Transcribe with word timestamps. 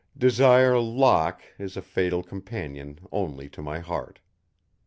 Desire 0.17 0.79
Locke 0.79 1.43
is 1.59 1.77
a 1.77 1.81
fatal 1.83 2.23
companion 2.23 3.01
only 3.11 3.47
to 3.49 3.61
my 3.61 3.77
heart. 3.81 4.17